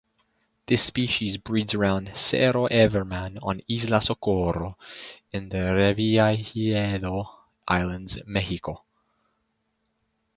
[0.65, 4.75] This species breeds around Cerro Evermann on Isla Socorro
[5.31, 7.27] in the Revillagigedo
[7.67, 8.83] Islands, Mexico.